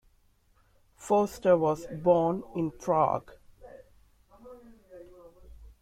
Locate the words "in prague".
2.55-3.33